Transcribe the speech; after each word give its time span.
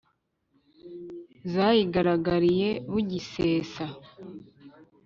Zayigaragariye 1.51 2.69
bugisesa; 2.91 3.85